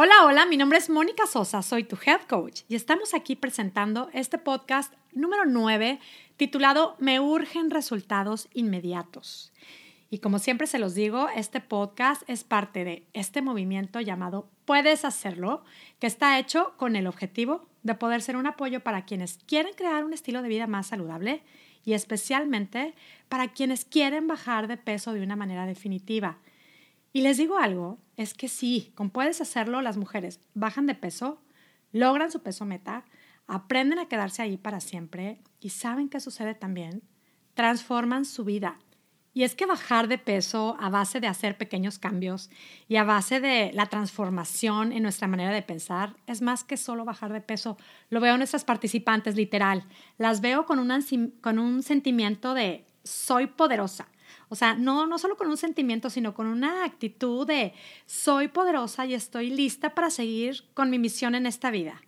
[0.00, 4.10] Hola, hola, mi nombre es Mónica Sosa, soy tu head coach y estamos aquí presentando
[4.12, 5.98] este podcast número 9
[6.36, 9.52] titulado Me urgen resultados inmediatos.
[10.08, 15.04] Y como siempre se los digo, este podcast es parte de este movimiento llamado Puedes
[15.04, 15.64] hacerlo,
[15.98, 20.04] que está hecho con el objetivo de poder ser un apoyo para quienes quieren crear
[20.04, 21.42] un estilo de vida más saludable
[21.84, 22.94] y especialmente
[23.28, 26.38] para quienes quieren bajar de peso de una manera definitiva
[27.12, 31.40] y les digo algo, es que sí, como puedes hacerlo, las mujeres bajan de peso,
[31.92, 33.04] logran su peso meta,
[33.46, 37.02] aprenden a quedarse ahí para siempre y saben qué sucede también,
[37.54, 38.78] transforman su vida.
[39.32, 42.50] Y es que bajar de peso a base de hacer pequeños cambios
[42.88, 47.04] y a base de la transformación en nuestra manera de pensar es más que solo
[47.04, 47.76] bajar de peso.
[48.10, 49.84] Lo veo en nuestras participantes, literal.
[50.16, 50.88] Las veo con,
[51.40, 54.08] con un sentimiento de soy poderosa
[54.48, 57.74] o sea, no, no solo con un sentimiento, sino con una actitud de
[58.06, 62.00] soy poderosa y estoy lista para seguir con mi misión en esta vida.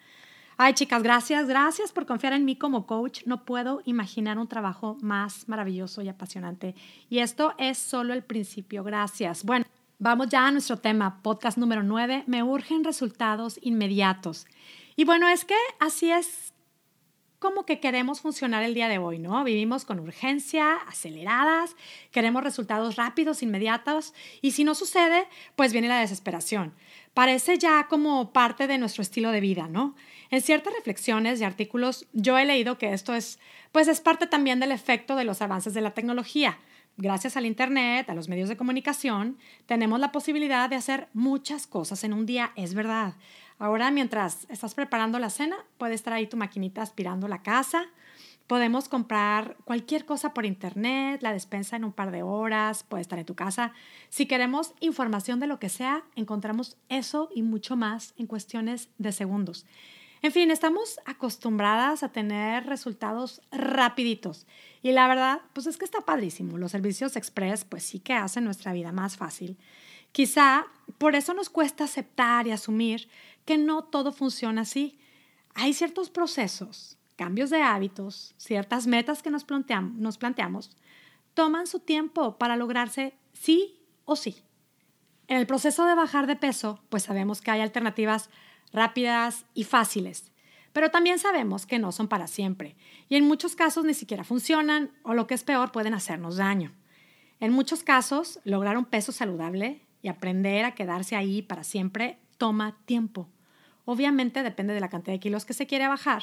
[0.63, 3.23] Ay, chicas, gracias, gracias por confiar en mí como coach.
[3.24, 6.74] No puedo imaginar un trabajo más maravilloso y apasionante.
[7.09, 8.85] Y esto es solo el principio.
[8.85, 9.43] Gracias.
[9.43, 9.65] Bueno,
[9.99, 12.24] vamos ya a nuestro tema, podcast número 9.
[12.27, 14.46] Me urgen resultados inmediatos.
[14.96, 16.49] Y bueno, es que así es
[17.41, 19.43] como que queremos funcionar el día de hoy, ¿no?
[19.43, 21.74] Vivimos con urgencia, aceleradas,
[22.13, 26.74] queremos resultados rápidos, inmediatos, y si no sucede, pues viene la desesperación.
[27.15, 29.96] Parece ya como parte de nuestro estilo de vida, ¿no?
[30.30, 33.41] En ciertas reflexiones y artículos yo he leído que esto es,
[33.73, 36.59] pues es parte también del efecto de los avances de la tecnología.
[36.99, 42.05] Gracias al Internet, a los medios de comunicación, tenemos la posibilidad de hacer muchas cosas
[42.05, 43.15] en un día, es verdad.
[43.61, 47.85] Ahora, mientras estás preparando la cena, puede estar ahí tu maquinita aspirando la casa.
[48.47, 53.19] Podemos comprar cualquier cosa por internet, la despensa en un par de horas, puede estar
[53.19, 53.75] en tu casa.
[54.09, 59.13] Si queremos información de lo que sea, encontramos eso y mucho más en cuestiones de
[59.13, 59.67] segundos.
[60.23, 64.47] En fin, estamos acostumbradas a tener resultados rapiditos
[64.83, 66.57] y la verdad, pues es que está padrísimo.
[66.57, 69.59] Los servicios express, pues sí que hacen nuestra vida más fácil.
[70.12, 70.66] Quizá
[70.98, 73.09] por eso nos cuesta aceptar y asumir
[73.44, 74.98] que no todo funciona así.
[75.54, 80.76] Hay ciertos procesos, cambios de hábitos, ciertas metas que nos planteamos, nos planteamos,
[81.34, 84.43] toman su tiempo para lograrse sí o sí.
[85.28, 88.31] En el proceso de bajar de peso, pues sabemos que hay alternativas
[88.72, 90.32] rápidas y fáciles,
[90.72, 92.77] pero también sabemos que no son para siempre
[93.09, 96.72] y en muchos casos ni siquiera funcionan o lo que es peor pueden hacernos daño.
[97.38, 102.77] En muchos casos, lograr un peso saludable y aprender a quedarse ahí para siempre toma
[102.84, 103.28] tiempo.
[103.84, 106.22] Obviamente depende de la cantidad de kilos que se quiere bajar,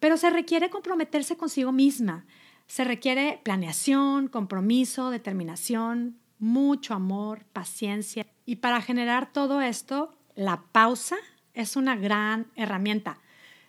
[0.00, 2.24] pero se requiere comprometerse consigo misma.
[2.66, 8.26] Se requiere planeación, compromiso, determinación, mucho amor, paciencia.
[8.46, 11.16] Y para generar todo esto, la pausa
[11.54, 13.18] es una gran herramienta.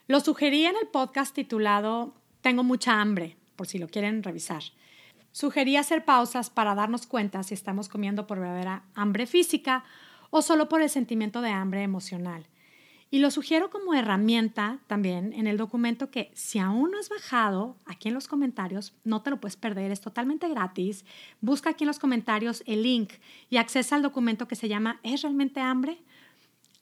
[0.08, 4.64] Lo sugerí en el podcast titulado Tengo mucha hambre, por si lo quieren revisar.
[5.34, 9.84] Sugerí hacer pausas para darnos cuenta si estamos comiendo por verdadera hambre física
[10.30, 12.46] o solo por el sentimiento de hambre emocional.
[13.10, 17.78] Y lo sugiero como herramienta también en el documento que si aún no has bajado,
[17.86, 21.04] aquí en los comentarios, no te lo puedes perder, es totalmente gratis.
[21.42, 23.14] Busca aquí en los comentarios el link
[23.50, 25.98] y accesa al documento que se llama ¿Es realmente hambre?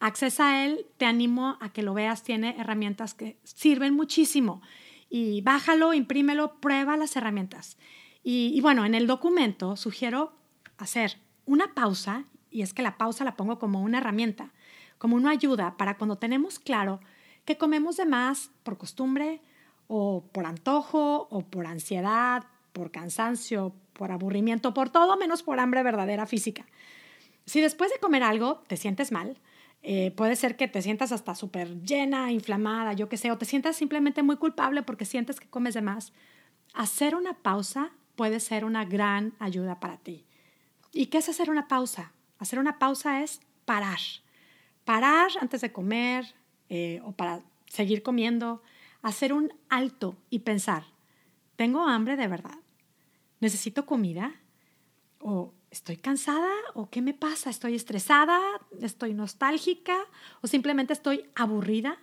[0.01, 4.61] Accesa a él, te animo a que lo veas, tiene herramientas que sirven muchísimo.
[5.09, 7.77] Y bájalo, imprímelo, prueba las herramientas.
[8.23, 10.33] Y, bueno, en el documento sugiero
[10.77, 14.51] hacer una pausa, y es que la pausa la pongo como una herramienta,
[14.97, 16.99] como una ayuda para cuando tenemos claro
[17.45, 19.41] que comemos de más por costumbre
[19.87, 22.43] o por antojo o por ansiedad,
[22.73, 26.65] por cansancio, por aburrimiento, por todo menos por hambre verdadera física.
[27.45, 29.37] Si después de comer algo te sientes mal,
[29.83, 33.45] eh, puede ser que te sientas hasta súper llena, inflamada, yo qué sé, o te
[33.45, 36.13] sientas simplemente muy culpable porque sientes que comes de más.
[36.73, 40.27] Hacer una pausa puede ser una gran ayuda para ti.
[40.93, 42.11] ¿Y qué es hacer una pausa?
[42.37, 43.97] Hacer una pausa es parar.
[44.85, 46.35] Parar antes de comer
[46.69, 48.61] eh, o para seguir comiendo.
[49.01, 50.83] Hacer un alto y pensar,
[51.55, 52.59] ¿tengo hambre de verdad?
[53.39, 54.35] ¿Necesito comida?
[55.17, 56.51] ¿O estoy cansada?
[56.75, 57.49] ¿O qué me pasa?
[57.49, 58.39] ¿Estoy estresada?
[58.81, 59.97] ¿Estoy nostálgica?
[60.43, 61.97] ¿O simplemente estoy aburrida?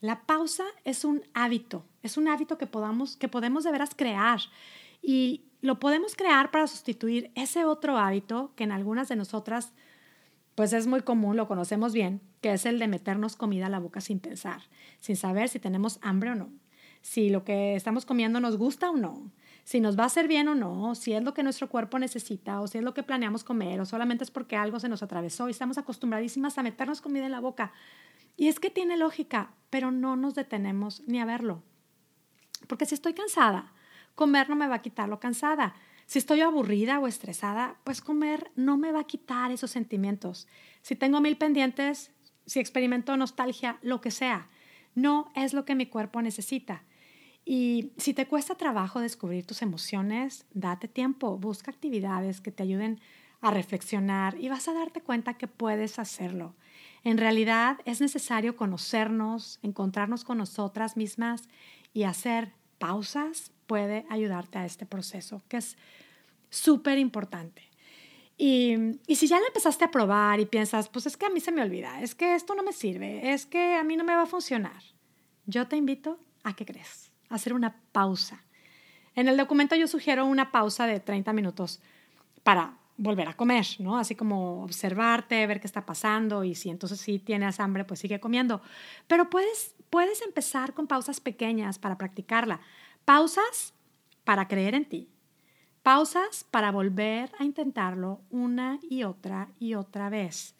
[0.00, 4.40] La pausa es un hábito, es un hábito que, podamos, que podemos de veras crear
[5.02, 9.72] y lo podemos crear para sustituir ese otro hábito que en algunas de nosotras
[10.54, 13.78] pues es muy común, lo conocemos bien, que es el de meternos comida a la
[13.78, 14.62] boca sin pensar,
[14.98, 16.50] sin saber si tenemos hambre o no,
[17.00, 19.30] si lo que estamos comiendo nos gusta o no,
[19.62, 22.60] si nos va a hacer bien o no, si es lo que nuestro cuerpo necesita
[22.60, 25.46] o si es lo que planeamos comer o solamente es porque algo se nos atravesó
[25.46, 27.72] y estamos acostumbradísimas a meternos comida en la boca.
[28.36, 31.62] Y es que tiene lógica, pero no nos detenemos ni a verlo.
[32.66, 33.74] Porque si estoy cansada,
[34.14, 35.74] comer no me va a quitar lo cansada.
[36.06, 40.48] Si estoy aburrida o estresada, pues comer no me va a quitar esos sentimientos.
[40.82, 42.12] Si tengo mil pendientes,
[42.46, 44.48] si experimento nostalgia, lo que sea,
[44.94, 46.82] no es lo que mi cuerpo necesita.
[47.44, 53.00] Y si te cuesta trabajo descubrir tus emociones, date tiempo, busca actividades que te ayuden
[53.40, 56.54] a reflexionar y vas a darte cuenta que puedes hacerlo.
[57.04, 61.48] En realidad es necesario conocernos, encontrarnos con nosotras mismas
[61.94, 65.76] y hacer pausas puede ayudarte a este proceso, que es
[66.50, 67.62] súper importante.
[68.36, 68.76] Y,
[69.06, 71.50] y, si ya la empezaste a probar y piensas, pues es que a mí se
[71.50, 74.22] me olvida, es que esto no me sirve, es que a mí no me va
[74.22, 74.80] a funcionar,
[75.46, 78.44] yo te invito a que crees, a hacer una pausa.
[79.16, 81.80] En el documento yo sugiero una pausa de 30 minutos
[82.44, 83.96] para volver a comer, ¿no?
[83.96, 88.20] Así como observarte, ver qué está pasando y si entonces sí tienes hambre, pues sigue
[88.20, 88.60] comiendo.
[89.06, 92.60] Pero puedes, puedes empezar con pausas pequeñas para practicarla.
[93.06, 93.72] Pausas
[94.24, 95.08] para creer en ti,
[95.88, 100.54] Pausas para volver a intentarlo una y otra y otra vez.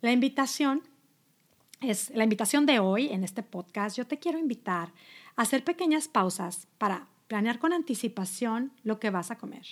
[0.00, 0.82] La invitación
[1.80, 3.96] es la invitación de hoy en este podcast.
[3.96, 4.92] Yo te quiero invitar
[5.36, 9.64] a hacer pequeñas pausas para planear con anticipación lo que vas a comer.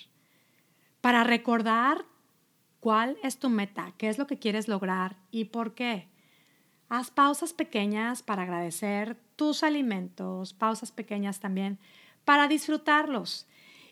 [1.03, 2.05] Para recordar
[2.79, 6.07] cuál es tu meta, qué es lo que quieres lograr y por qué.
[6.87, 11.77] Haz pausas pequeñas para agradecer tus alimentos, pausas pequeñas también
[12.23, 13.47] para disfrutarlos.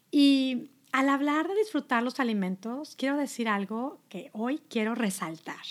[0.09, 5.65] Y al hablar de disfrutar los alimentos, quiero decir algo que hoy quiero resaltar.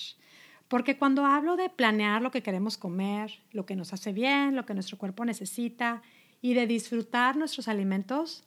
[0.68, 4.66] Porque cuando hablo de planear lo que queremos comer, lo que nos hace bien, lo
[4.66, 6.02] que nuestro cuerpo necesita
[6.42, 8.44] y de disfrutar nuestros alimentos,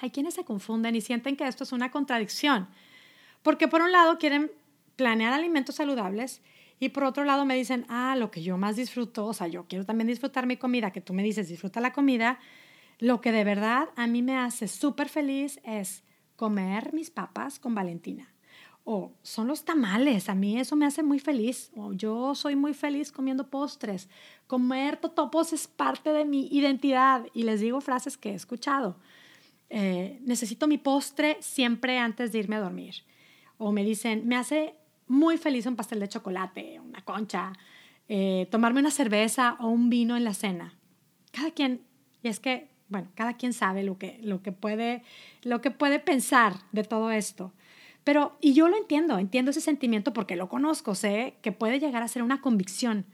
[0.00, 2.68] hay quienes se confunden y sienten que esto es una contradicción.
[3.42, 4.50] Porque por un lado quieren
[4.96, 6.42] planear alimentos saludables
[6.80, 9.66] y por otro lado me dicen, ah, lo que yo más disfruto, o sea, yo
[9.68, 12.38] quiero también disfrutar mi comida, que tú me dices, disfruta la comida,
[12.98, 16.04] lo que de verdad a mí me hace súper feliz es
[16.36, 18.34] comer mis papas con Valentina.
[18.86, 21.70] O son los tamales, a mí eso me hace muy feliz.
[21.74, 24.10] O yo soy muy feliz comiendo postres.
[24.46, 27.26] Comer totopos es parte de mi identidad.
[27.32, 28.96] Y les digo frases que he escuchado.
[29.70, 32.96] Eh, necesito mi postre siempre antes de irme a dormir.
[33.58, 34.74] O me dicen, me hace
[35.06, 37.52] muy feliz un pastel de chocolate, una concha,
[38.08, 40.74] eh, tomarme una cerveza o un vino en la cena.
[41.32, 41.82] Cada quien,
[42.22, 45.02] y es que bueno, cada quien sabe lo que, lo que, puede,
[45.42, 47.52] lo que puede pensar de todo esto.
[48.04, 52.02] Pero, y yo lo entiendo, entiendo ese sentimiento porque lo conozco, sé que puede llegar
[52.02, 53.06] a ser una convicción,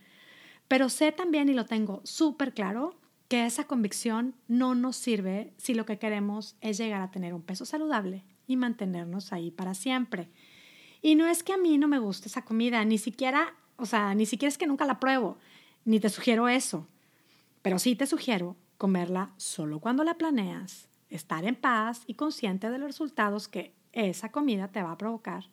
[0.68, 2.94] pero sé también y lo tengo súper claro
[3.30, 7.42] que esa convicción no nos sirve si lo que queremos es llegar a tener un
[7.42, 10.28] peso saludable y mantenernos ahí para siempre.
[11.00, 14.16] Y no es que a mí no me guste esa comida, ni siquiera, o sea,
[14.16, 15.38] ni siquiera es que nunca la pruebo,
[15.84, 16.88] ni te sugiero eso,
[17.62, 22.78] pero sí te sugiero comerla solo cuando la planeas, estar en paz y consciente de
[22.78, 25.44] los resultados que esa comida te va a provocar.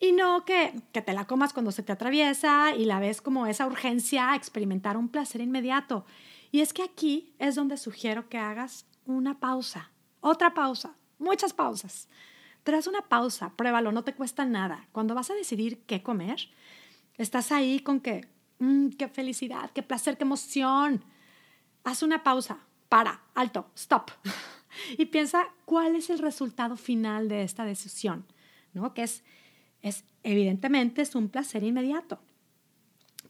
[0.00, 3.46] Y no que, que te la comas cuando se te atraviesa y la ves como
[3.46, 6.04] esa urgencia a experimentar un placer inmediato.
[6.50, 12.08] Y es que aquí es donde sugiero que hagas una pausa, otra pausa, muchas pausas.
[12.64, 14.86] Haz una pausa, pruébalo, no te cuesta nada.
[14.92, 16.38] Cuando vas a decidir qué comer,
[17.16, 18.28] estás ahí con que,
[18.60, 21.04] mmm, qué felicidad, qué placer, qué emoción
[21.84, 24.10] haz una pausa, para, alto, stop,
[24.98, 28.26] y piensa cuál es el resultado final de esta decisión,
[28.72, 28.94] ¿no?
[28.94, 29.22] Que es,
[29.80, 32.20] es, evidentemente, es un placer inmediato,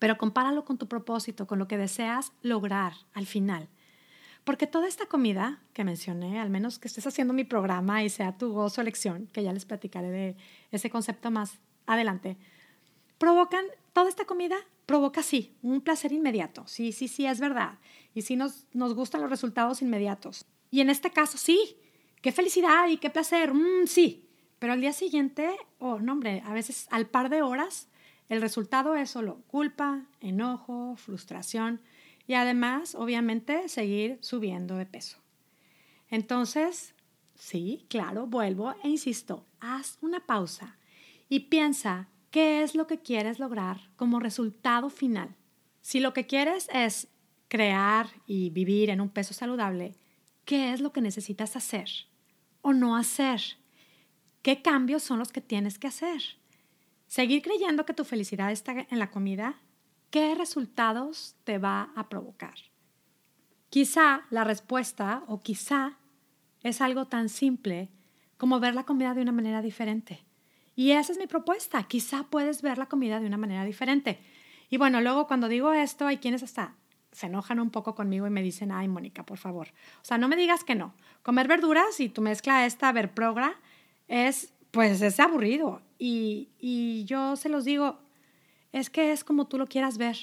[0.00, 3.68] pero compáralo con tu propósito, con lo que deseas lograr al final.
[4.42, 8.36] Porque toda esta comida que mencioné, al menos que estés haciendo mi programa y sea
[8.38, 10.36] tu gozo elección, que ya les platicaré de
[10.72, 12.38] ese concepto más adelante,
[13.18, 16.66] provocan, toda esta comida provoca sí, un placer inmediato.
[16.66, 17.78] Sí, sí, sí, es verdad.
[18.14, 20.46] Y sí nos, nos gustan los resultados inmediatos.
[20.70, 21.76] Y en este caso, sí,
[22.22, 24.26] qué felicidad y qué placer, mm, sí.
[24.58, 27.89] Pero al día siguiente, oh, no, hombre, a veces al par de horas,
[28.30, 31.82] el resultado es solo culpa, enojo, frustración
[32.26, 35.18] y además, obviamente, seguir subiendo de peso.
[36.08, 36.94] Entonces,
[37.34, 40.78] sí, claro, vuelvo e insisto, haz una pausa
[41.28, 45.34] y piensa ¿Qué es lo que quieres lograr como resultado final?
[45.80, 47.08] Si lo que quieres es
[47.48, 49.96] crear y vivir en un peso saludable,
[50.44, 51.90] ¿qué es lo que necesitas hacer
[52.62, 53.42] o no hacer?
[54.42, 56.22] ¿Qué cambios son los que tienes que hacer?
[57.10, 59.56] ¿Seguir creyendo que tu felicidad está en la comida?
[60.10, 62.54] ¿Qué resultados te va a provocar?
[63.68, 65.98] Quizá la respuesta o quizá
[66.62, 67.88] es algo tan simple
[68.36, 70.24] como ver la comida de una manera diferente.
[70.76, 71.82] Y esa es mi propuesta.
[71.82, 74.20] Quizá puedes ver la comida de una manera diferente.
[74.68, 76.76] Y bueno, luego cuando digo esto, hay quienes hasta
[77.10, 79.66] se enojan un poco conmigo y me dicen, ay, Mónica, por favor.
[79.96, 80.94] O sea, no me digas que no.
[81.24, 83.56] Comer verduras y tu mezcla esta verprogra
[84.06, 85.82] es, pues, es aburrido.
[86.02, 87.98] Y, yo se los digo,
[88.72, 90.16] es que es como tú lo quieras ver.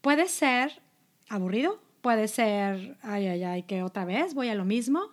[0.00, 0.80] Puede ser
[1.28, 5.10] aburrido, puede ser, ay, ay, ay, que otra vez voy a lo mismo,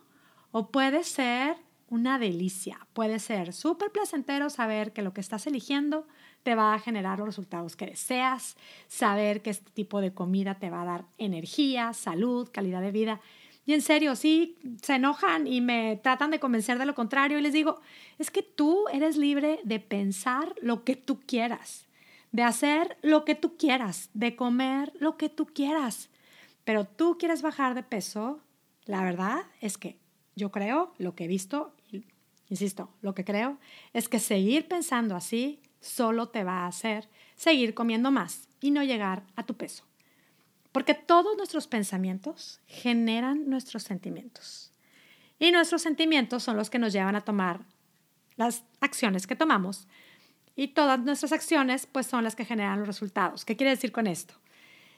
[0.51, 1.57] o puede ser
[1.89, 6.07] una delicia, puede ser súper placentero saber que lo que estás eligiendo
[6.43, 8.55] te va a generar los resultados que deseas,
[8.87, 13.19] saber que este tipo de comida te va a dar energía, salud, calidad de vida.
[13.69, 17.41] Y en serio, sí, se enojan y me tratan de convencer de lo contrario y
[17.43, 17.79] les digo,
[18.17, 21.85] es que tú eres libre de pensar lo que tú quieras,
[22.31, 26.09] de hacer lo que tú quieras, de comer lo que tú quieras.
[26.63, 28.41] Pero tú quieres bajar de peso,
[28.85, 29.99] la verdad es que
[30.35, 31.75] yo creo, lo que he visto,
[32.49, 33.59] insisto, lo que creo
[33.93, 38.81] es que seguir pensando así solo te va a hacer seguir comiendo más y no
[38.81, 39.88] llegar a tu peso.
[40.71, 44.71] Porque todos nuestros pensamientos generan nuestros sentimientos.
[45.39, 47.61] Y nuestros sentimientos son los que nos llevan a tomar
[48.35, 49.87] las acciones que tomamos.
[50.55, 53.45] Y todas nuestras acciones pues son las que generan los resultados.
[53.45, 54.35] ¿Qué quiere decir con esto?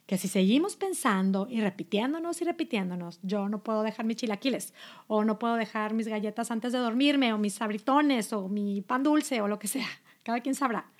[0.07, 4.73] Que si seguimos pensando y repitiéndonos y repitiéndonos, yo no puedo dejar mis chilaquiles,
[5.07, 9.03] o no puedo dejar mis galletas antes de dormirme, o mis sabritones, o mi pan
[9.03, 9.87] dulce, o lo que sea
[10.23, 10.91] cada quien sabrá.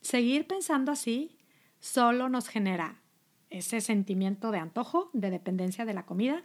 [0.00, 1.36] Seguir pensando así
[1.78, 3.00] solo nos genera
[3.50, 6.42] ese sentimiento de antojo, de dependencia de la comida,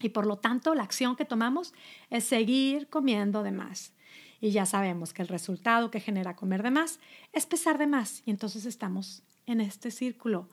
[0.00, 1.74] y por lo tanto la acción que tomamos
[2.08, 3.92] es seguir comiendo de más.
[4.40, 6.98] Y ya sabemos que el resultado que genera comer de más
[7.32, 10.48] es pesar de más, y entonces estamos en este círculo.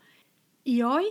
[0.64, 1.06] Y hoy,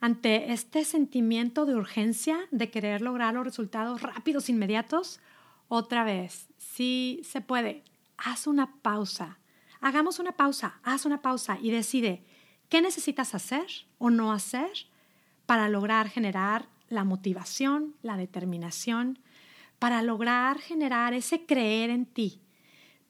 [0.00, 5.20] ante este sentimiento de urgencia de querer lograr los resultados rápidos, inmediatos,
[5.68, 7.84] otra vez, sí se puede,
[8.18, 9.38] haz una pausa.
[9.80, 12.22] Hagamos una pausa, haz una pausa y decide
[12.70, 13.66] qué necesitas hacer
[13.98, 14.70] o no hacer
[15.44, 19.18] para lograr generar la motivación, la determinación,
[19.78, 22.40] para lograr generar ese creer en ti,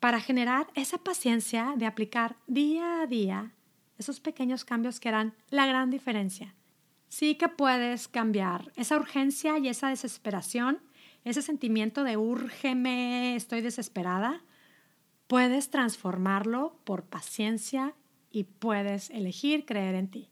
[0.01, 3.53] para generar esa paciencia de aplicar día a día
[4.01, 6.55] esos pequeños cambios que harán la gran diferencia.
[7.09, 10.79] Sí que puedes cambiar esa urgencia y esa desesperación,
[11.25, 14.43] ese sentimiento de úrgeme, estoy desesperada,
[15.27, 17.95] puedes transformarlo por paciencia
[18.31, 20.29] y puedes elegir creer en ti.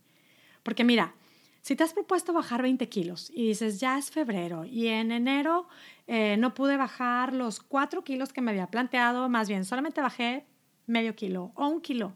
[0.62, 1.14] Porque mira,
[1.62, 5.68] si te has propuesto bajar 20 kilos y dices, ya es febrero y en enero
[6.06, 10.46] eh, no pude bajar los 4 kilos que me había planteado, más bien solamente bajé
[10.86, 12.14] medio kilo o un kilo,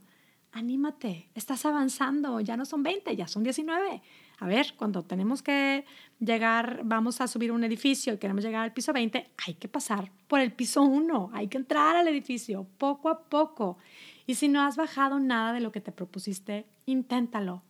[0.53, 4.03] anímate, estás avanzando, ya no son 20, ya son 19.
[4.43, 5.85] A ver, cuando tenemos que
[6.19, 10.11] llegar, vamos a subir un edificio y queremos llegar al piso 20, hay que pasar
[10.27, 13.79] por el piso 1, hay que entrar al edificio poco a poco.
[14.27, 17.63] Y si no has bajado nada de lo que te propusiste, inténtalo.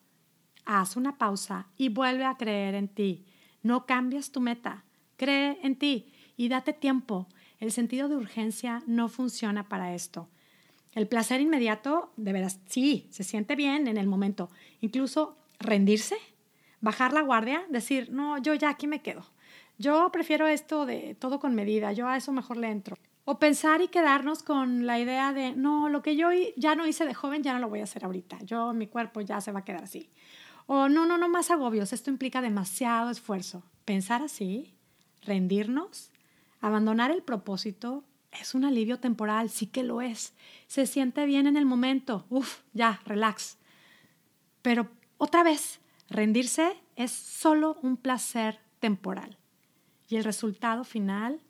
[0.65, 3.27] Haz una pausa y vuelve a creer en ti.
[3.63, 4.87] No cambies tu meta,
[5.19, 7.29] cree en ti y date tiempo.
[7.61, 10.31] El sentido de urgencia no funciona para esto.
[10.93, 14.49] El placer inmediato, de veras, sí, se siente bien en el momento.
[14.81, 16.17] Incluso rendirse
[16.83, 19.25] bajar la guardia, decir, no, yo ya aquí me quedo.
[19.79, 22.99] Yo prefiero esto de todo con medida, yo a eso mejor le entro.
[23.25, 27.07] O pensar y quedarnos con la idea de, no, lo que yo ya no hice
[27.07, 28.39] de joven, ya no lo voy a hacer ahorita.
[28.43, 30.11] Yo, mi cuerpo ya se va a quedar así.
[30.67, 33.63] O no, no, no más agobios, esto implica demasiado esfuerzo.
[33.85, 34.75] Pensar así,
[35.23, 36.11] rendirnos,
[36.61, 40.35] abandonar el propósito, es un alivio temporal, sí que lo es.
[40.67, 43.59] Se siente bien en el momento, uf, ya, relax.
[44.63, 49.39] Pero otra vez, Rendirse es solo un placer temporal
[50.09, 51.41] y el resultado final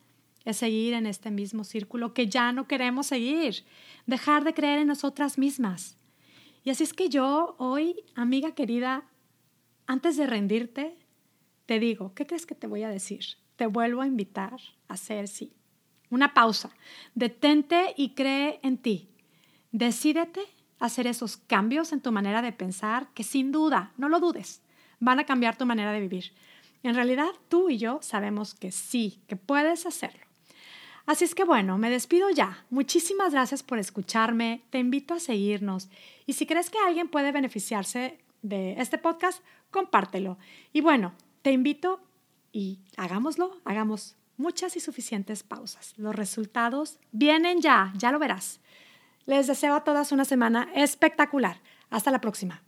[0.44, 3.64] es seguir en este mismo círculo que ya no queremos seguir,
[4.06, 5.97] dejar de creer en nosotras mismas.
[6.64, 9.04] Y así es que yo hoy, amiga querida,
[9.87, 10.97] antes de rendirte,
[11.66, 13.25] te digo, ¿qué crees que te voy a decir?
[13.56, 14.54] Te vuelvo a invitar
[14.88, 15.52] a hacer sí.
[16.11, 16.71] Una pausa.
[17.14, 19.09] Detente y cree en ti.
[19.71, 20.42] Decídete
[20.82, 24.62] hacer esos cambios en tu manera de pensar que sin duda, no lo dudes,
[24.98, 26.32] van a cambiar tu manera de vivir.
[26.82, 30.26] En realidad, tú y yo sabemos que sí, que puedes hacerlo.
[31.06, 32.64] Así es que bueno, me despido ya.
[32.70, 34.62] Muchísimas gracias por escucharme.
[34.70, 35.88] Te invito a seguirnos.
[36.26, 40.38] Y si crees que alguien puede beneficiarse de este podcast, compártelo.
[40.72, 41.12] Y bueno,
[41.42, 42.00] te invito
[42.52, 45.94] y hagámoslo, hagamos muchas y suficientes pausas.
[45.96, 48.60] Los resultados vienen ya, ya lo verás.
[49.24, 51.60] Les deseo a todas una semana espectacular.
[51.90, 52.62] Hasta la próxima.